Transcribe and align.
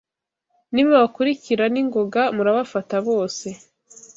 Nimubakurikira 0.73 1.63
n’ingoga 1.73 2.21
murabafata 2.35 2.95
bose 3.07 3.47